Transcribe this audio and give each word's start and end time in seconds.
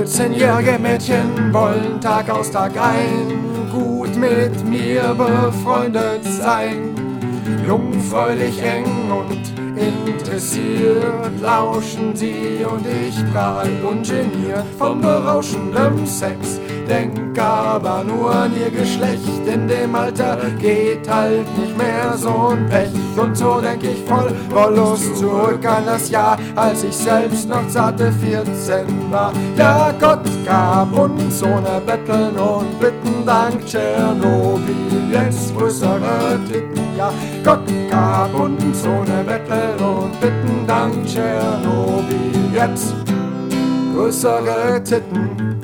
14-jährige 0.00 0.78
Mädchen 0.78 1.52
wollen 1.52 2.00
Tag 2.00 2.30
aus 2.30 2.50
Tag 2.50 2.72
ein 2.80 3.68
gut 3.70 4.16
mit 4.16 4.64
mir 4.64 5.14
befreundet 5.14 6.24
sein. 6.24 7.19
Jungfräulich 7.66 8.62
eng 8.62 9.10
und 9.10 9.52
interessiert 9.76 11.40
lauschen 11.40 12.14
sie 12.14 12.64
und 12.70 12.84
ich 12.86 13.16
prahl 13.32 13.68
ungeniert 13.82 14.64
vom 14.78 15.00
berauschenden 15.00 16.06
Sex 16.06 16.60
denk 16.90 17.38
aber 17.38 18.02
nur 18.04 18.34
an 18.34 18.52
ihr 18.58 18.70
Geschlecht. 18.70 19.46
In 19.46 19.68
dem 19.68 19.94
Alter 19.94 20.36
geht 20.58 21.08
halt 21.08 21.46
nicht 21.56 21.76
mehr 21.78 22.14
so 22.16 22.48
ein 22.48 22.68
Pech. 22.68 22.90
Und 23.16 23.36
so 23.36 23.60
denk 23.60 23.82
ich 23.82 24.02
voll 24.04 24.34
Wollust 24.50 25.16
zurück 25.16 25.64
an 25.64 25.84
das 25.86 26.10
Jahr, 26.10 26.38
als 26.56 26.82
ich 26.82 26.96
selbst 26.96 27.48
noch 27.48 27.66
zarte 27.68 28.12
14 28.12 29.10
war. 29.10 29.32
Ja, 29.56 29.92
Gott 30.00 30.26
gab 30.44 30.92
uns 30.98 31.38
so 31.38 31.46
ne 31.46 31.80
Betteln 31.86 32.36
und 32.36 32.80
Bitten 32.80 33.24
dank 33.24 33.64
Tschernobyl. 33.64 34.74
Jetzt 35.10 35.56
größere 35.56 36.38
Titten, 36.48 36.96
ja, 36.96 37.12
Gott 37.44 37.66
gab 37.90 38.34
uns 38.34 38.82
so 38.82 38.88
ne 38.88 39.24
Betteln 39.24 39.78
und 39.78 40.20
Bitten 40.20 40.66
dank 40.66 41.06
Tschernobyl. 41.06 42.54
Jetzt 42.54 42.94
größere 43.94 44.82
Titten. 44.84 45.59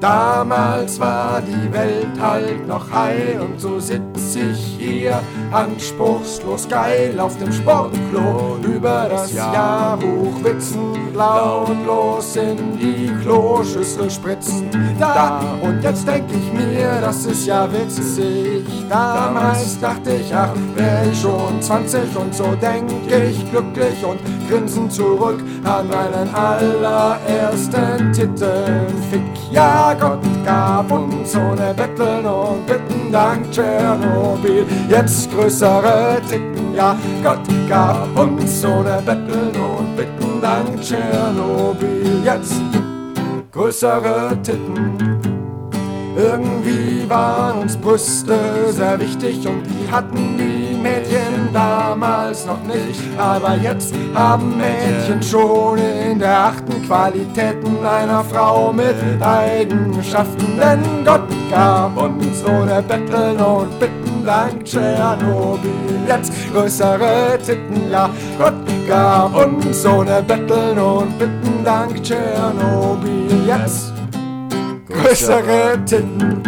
Damals 0.00 0.98
war 0.98 1.42
die 1.42 1.72
Welt 1.72 2.18
halt 2.18 2.66
noch 2.66 2.90
heil 2.90 3.38
und 3.38 3.60
so 3.60 3.78
sitz 3.78 4.34
ich 4.34 4.78
hier 4.78 5.20
anspruchslos 5.52 6.66
geil 6.68 7.20
auf 7.20 7.36
dem 7.36 7.52
Sportklo 7.52 8.56
über 8.62 9.08
das 9.10 9.34
Jahrbuch 9.34 10.42
witzen, 10.42 11.14
lautlos 11.14 12.34
in 12.36 12.78
die 12.78 13.12
Kloschüssel 13.22 14.10
spritzen. 14.10 14.70
Da 14.98 15.42
und 15.60 15.82
jetzt 15.82 16.08
denk 16.08 16.24
ich 16.30 16.52
mir, 16.52 16.98
das 17.02 17.26
ist 17.26 17.46
ja 17.46 17.68
witzig. 17.70 18.64
Damals 18.88 19.78
dachte 19.80 20.14
ich, 20.14 20.34
ach, 20.34 20.54
wär 20.76 21.02
ich 21.12 21.20
schon 21.20 21.60
20 21.60 22.16
und 22.16 22.34
so 22.34 22.54
denk 22.60 22.90
ich 23.06 23.50
glücklich 23.50 24.02
und 24.02 24.18
grinsend 24.48 24.92
zurück 24.92 25.40
an 25.64 25.88
meinen 25.88 26.34
allerersten 26.34 28.12
Titelfick. 28.12 29.20
Ja, 29.52 29.89
Gott 29.94 30.20
gab 30.44 30.90
uns 30.90 31.34
ohne 31.34 31.74
Betteln 31.74 32.24
und 32.26 32.66
Bitten 32.66 33.10
dank 33.10 33.50
Tschernobyl 33.50 34.64
jetzt 34.88 35.30
größere 35.32 36.20
Titten. 36.28 36.74
Ja, 36.74 36.96
Gott 37.22 37.46
gab 37.68 38.18
uns 38.18 38.64
ohne 38.64 39.02
Betteln 39.04 39.52
und 39.56 39.96
Bitten 39.96 40.40
dank 40.40 40.80
Tschernobyl 40.80 42.22
jetzt 42.24 42.62
größere 43.52 44.36
Titten. 44.42 44.96
Irgendwie 46.16 47.08
waren 47.08 47.60
uns 47.60 47.76
Brüste 47.76 48.36
sehr 48.70 48.98
wichtig 49.00 49.46
und 49.46 49.62
die 49.64 49.90
hatten 49.90 50.36
die 50.36 50.59
Mädchen 50.82 51.52
damals 51.52 52.46
noch 52.46 52.62
nicht. 52.64 53.00
Aber 53.18 53.56
jetzt 53.56 53.94
haben 54.14 54.56
Mädchen 54.56 55.22
schon 55.22 55.78
in 55.78 56.18
der 56.18 56.46
achten 56.46 56.82
Qualitäten 56.86 57.84
einer 57.84 58.24
Frau 58.24 58.72
mit 58.72 58.96
Eigenschaften. 59.20 60.58
Denn 60.58 61.04
Gott 61.04 61.28
gab 61.50 61.96
uns 61.96 62.44
ohne 62.44 62.82
Betteln 62.82 63.38
und 63.38 63.78
Bitten 63.78 64.24
dank 64.24 64.64
Tschernobyl 64.64 65.70
jetzt 66.06 66.32
größere 66.52 67.38
Titten. 67.44 67.90
Ja, 67.90 68.10
Gott 68.38 68.54
gab 68.88 69.34
uns 69.34 69.86
ohne 69.86 70.22
Betteln 70.22 70.78
und 70.78 71.18
Bitten 71.18 71.64
dank 71.64 72.02
Tschernobyl 72.02 73.46
jetzt 73.46 73.92
größere 74.88 75.78
Titten. 75.84 76.42